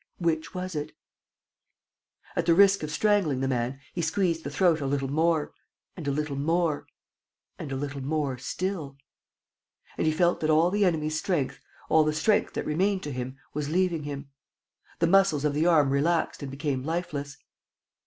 Which 0.17 0.55
was 0.55 0.73
it? 0.73 0.93
At 2.35 2.47
the 2.47 2.55
risk 2.55 2.81
of 2.81 2.89
strangling 2.89 3.39
the 3.41 3.47
man, 3.47 3.79
he 3.93 4.01
squeezed 4.01 4.43
the 4.43 4.49
throat 4.49 4.81
a 4.81 4.87
little 4.87 5.09
more... 5.11 5.53
and 5.95 6.07
a 6.07 6.11
little 6.11 6.35
more... 6.35 6.87
and 7.59 7.71
a 7.71 7.75
little 7.75 8.01
more 8.01 8.39
still.... 8.39 8.97
And 9.99 10.07
he 10.07 10.11
felt 10.11 10.39
that 10.39 10.49
all 10.49 10.71
the 10.71 10.85
enemy's 10.85 11.19
strength, 11.19 11.59
all 11.87 12.03
the 12.03 12.13
strength 12.13 12.53
that 12.55 12.65
remained 12.65 13.03
to 13.03 13.11
him, 13.11 13.37
was 13.53 13.69
leaving 13.69 14.01
him. 14.01 14.31
The 14.97 15.05
muscles 15.05 15.45
of 15.45 15.53
the 15.53 15.67
arm 15.67 15.91
relaxed 15.91 16.41
and 16.41 16.49
became 16.49 16.81
lifeless. 16.83 17.37